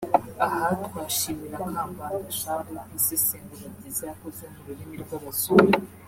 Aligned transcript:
Aha 0.45 0.67
twashimira 0.85 1.57
Kambanda 1.75 2.29
Charles 2.37 2.81
ku 2.85 2.91
isesengura 2.99 3.65
ryiza 3.75 4.03
yakoze 4.09 4.43
(mu 4.53 4.59
rurimi 4.67 4.95
rw’abazungu) 5.03 5.77